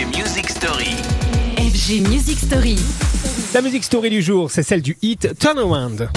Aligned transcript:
FG 0.00 0.16
Music 0.16 0.48
Story. 0.48 0.96
FG 1.58 2.08
Music 2.08 2.38
Story. 2.38 2.78
La 3.52 3.60
musique 3.60 3.84
story 3.84 4.08
du 4.08 4.22
jour, 4.22 4.50
c'est 4.50 4.62
celle 4.62 4.80
du 4.80 4.96
hit 5.02 5.38
Turnaround. 5.38 6.08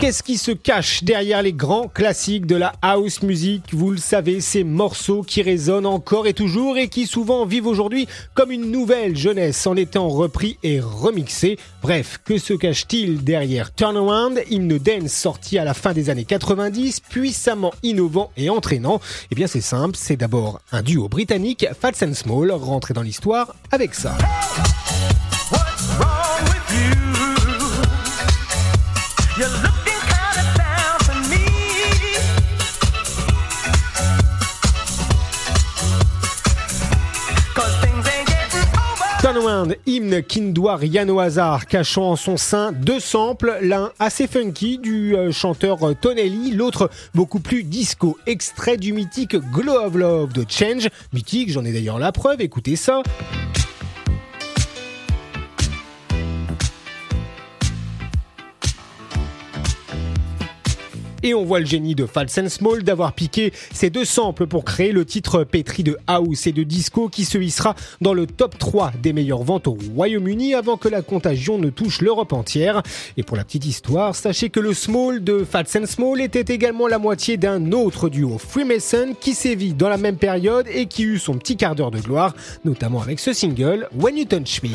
Qu'est-ce 0.00 0.22
qui 0.22 0.36
se 0.36 0.50
cache 0.50 1.02
derrière 1.02 1.40
les 1.40 1.52
grands 1.52 1.88
classiques 1.88 2.46
de 2.46 2.56
la 2.56 2.74
house 2.82 3.22
music? 3.22 3.62
Vous 3.72 3.90
le 3.90 3.96
savez, 3.96 4.40
ces 4.40 4.62
morceaux 4.62 5.22
qui 5.22 5.40
résonnent 5.40 5.86
encore 5.86 6.26
et 6.26 6.34
toujours 6.34 6.76
et 6.76 6.88
qui 6.88 7.06
souvent 7.06 7.46
vivent 7.46 7.66
aujourd'hui 7.66 8.06
comme 8.34 8.50
une 8.50 8.70
nouvelle 8.70 9.16
jeunesse 9.16 9.66
en 9.66 9.76
étant 9.76 10.08
repris 10.08 10.58
et 10.62 10.80
remixés. 10.80 11.58
Bref, 11.80 12.18
que 12.22 12.36
se 12.36 12.52
cache-t-il 12.52 13.24
derrière 13.24 13.74
Turnaround, 13.74 14.42
hymne 14.50 14.78
dance 14.78 15.12
sorti 15.12 15.58
à 15.58 15.64
la 15.64 15.74
fin 15.74 15.92
des 15.92 16.10
années 16.10 16.26
90, 16.26 17.00
puissamment 17.00 17.72
innovant 17.82 18.30
et 18.36 18.50
entraînant 18.50 19.00
Eh 19.30 19.34
bien 19.34 19.46
c'est 19.46 19.62
simple, 19.62 19.96
c'est 19.98 20.16
d'abord 20.16 20.60
un 20.72 20.82
duo 20.82 21.08
britannique, 21.08 21.66
Fats 21.80 22.04
and 22.04 22.14
Small, 22.14 22.50
rentré 22.50 22.92
dans 22.92 23.02
l'histoire 23.02 23.54
avec 23.70 23.94
ça. 23.94 24.16
What's 25.50 25.88
wrong 25.98 26.44
with 26.44 26.96
you? 26.98 27.03
Turnaround, 39.34 39.76
hymne 39.86 40.22
qui 40.22 40.40
ne 40.40 41.10
au 41.10 41.18
hasard, 41.18 41.66
cachant 41.66 42.10
en 42.10 42.16
son 42.16 42.36
sein 42.36 42.70
deux 42.70 43.00
samples, 43.00 43.58
l'un 43.62 43.90
assez 43.98 44.28
funky 44.28 44.78
du 44.78 45.16
euh, 45.16 45.32
chanteur 45.32 45.82
euh, 45.82 45.94
Tonelli, 46.00 46.52
l'autre 46.52 46.88
beaucoup 47.14 47.40
plus 47.40 47.64
disco, 47.64 48.16
extrait 48.26 48.76
du 48.76 48.92
mythique 48.92 49.34
Glow 49.52 49.74
of 49.74 49.94
Love 49.96 50.32
de 50.32 50.44
Change, 50.48 50.88
mythique, 51.12 51.50
j'en 51.50 51.64
ai 51.64 51.72
d'ailleurs 51.72 51.98
la 51.98 52.12
preuve, 52.12 52.42
écoutez 52.42 52.76
ça. 52.76 53.02
Et 61.24 61.32
on 61.32 61.42
voit 61.42 61.58
le 61.58 61.64
génie 61.64 61.94
de 61.94 62.04
Fats 62.04 62.26
and 62.38 62.50
Small 62.50 62.82
d'avoir 62.82 63.14
piqué 63.14 63.50
ces 63.72 63.88
deux 63.88 64.04
samples 64.04 64.46
pour 64.46 64.62
créer 64.62 64.92
le 64.92 65.06
titre 65.06 65.42
pétri 65.42 65.82
de 65.82 65.96
house 66.06 66.46
et 66.46 66.52
de 66.52 66.62
disco 66.64 67.08
qui 67.08 67.24
se 67.24 67.38
hissera 67.38 67.74
dans 68.02 68.12
le 68.12 68.26
top 68.26 68.58
3 68.58 68.92
des 69.02 69.14
meilleures 69.14 69.42
ventes 69.42 69.66
au 69.66 69.78
Royaume-Uni 69.96 70.54
avant 70.54 70.76
que 70.76 70.86
la 70.86 71.00
contagion 71.00 71.56
ne 71.56 71.70
touche 71.70 72.02
l'Europe 72.02 72.34
entière. 72.34 72.82
Et 73.16 73.22
pour 73.22 73.38
la 73.38 73.44
petite 73.44 73.64
histoire, 73.64 74.14
sachez 74.14 74.50
que 74.50 74.60
le 74.60 74.74
Small 74.74 75.24
de 75.24 75.44
Fats 75.50 75.78
and 75.80 75.86
Small 75.86 76.20
était 76.20 76.52
également 76.52 76.88
la 76.88 76.98
moitié 76.98 77.38
d'un 77.38 77.72
autre 77.72 78.10
duo 78.10 78.36
Freemason 78.36 79.14
qui 79.18 79.32
sévit 79.32 79.72
dans 79.72 79.88
la 79.88 79.96
même 79.96 80.16
période 80.16 80.66
et 80.70 80.84
qui 80.84 81.04
eut 81.04 81.18
son 81.18 81.38
petit 81.38 81.56
quart 81.56 81.74
d'heure 81.74 81.90
de 81.90 82.00
gloire, 82.00 82.34
notamment 82.66 83.00
avec 83.00 83.18
ce 83.18 83.32
single 83.32 83.88
When 83.98 84.18
You 84.18 84.26
Touch 84.26 84.62
Me. 84.62 84.68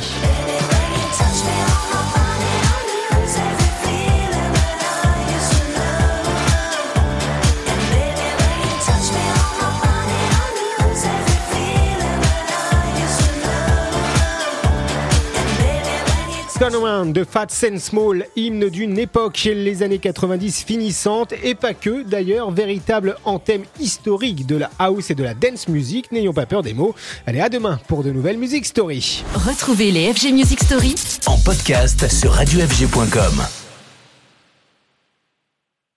Turnaround 16.60 17.14
de 17.14 17.24
Fats 17.24 17.64
and 17.64 17.80
Small, 17.80 18.26
hymne 18.36 18.70
d'une 18.70 19.00
époque, 19.00 19.44
les 19.46 19.82
années 19.82 19.98
90 19.98 20.66
finissantes, 20.66 21.34
et 21.42 21.56
pas 21.56 21.74
que, 21.74 22.04
d'ailleurs, 22.04 22.52
véritable 22.52 23.16
anthème 23.24 23.64
historique 23.80 24.46
de 24.46 24.58
la 24.58 24.70
house 24.78 25.10
et 25.10 25.16
de 25.16 25.24
la 25.24 25.34
dance 25.34 25.70
music, 25.70 26.12
n'ayons 26.12 26.34
pas 26.34 26.46
peur 26.46 26.62
des 26.62 26.74
mots. 26.74 26.94
Allez, 27.26 27.40
à 27.40 27.48
demain 27.48 27.80
pour 27.88 28.04
de 28.04 28.12
nouvelles 28.12 28.38
Music 28.38 28.66
Story. 28.66 29.24
Retrouvez 29.36 29.92
les 29.92 30.14
FG 30.14 30.34
Music 30.34 30.60
Story 30.62 30.96
En 31.28 31.38
podcast 31.38 32.12
sur 32.12 32.34
radiofg.com. 32.34 33.59